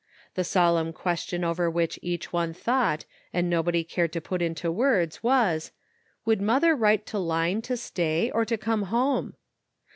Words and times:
The 0.33 0.43
solemn 0.43 0.93
question 0.93 1.43
over 1.43 1.69
which 1.69 1.99
each 2.01 2.33
one 2.33 2.55
thought 2.55 3.05
and 3.31 3.47
nobody 3.47 3.83
cared 3.83 4.11
to 4.13 4.19
put 4.19 4.41
into 4.41 4.71
words 4.71 5.21
was, 5.21 5.73
Would 6.25 6.41
mother 6.41 6.75
write 6.75 7.05
to 7.05 7.19
Line 7.19 7.61
to 7.61 7.77
stay, 7.77 8.31
or 8.31 8.43
to 8.45 8.57
come 8.57 8.81
home? 8.89 9.35